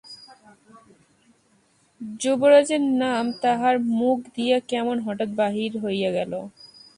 [2.19, 6.33] যুবরাজের নাম তাহার মুখ দিয়া কেমন হঠাৎ বাহির হইয়া গেল।